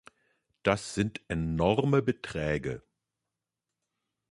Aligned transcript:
Das 0.63 0.95
sind 0.95 1.21
enorme 1.27 2.01
Beträge. 2.01 2.81